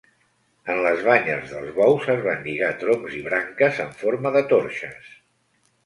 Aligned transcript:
En 0.75 0.79
les 0.85 1.03
banyes 1.07 1.51
dels 1.57 1.75
bous 1.77 2.09
es 2.15 2.25
van 2.29 2.43
lligar 2.47 2.73
troncs 2.87 3.21
i 3.21 3.25
branques 3.31 3.87
en 3.87 3.97
forma 4.05 4.37
de 4.39 4.47
torxes. 4.55 5.19